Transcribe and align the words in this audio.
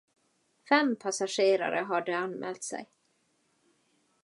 Fem 0.69 0.95
passagerare 0.97 1.81
hade 1.83 2.17
anmält 2.17 2.63
sig. 2.63 2.89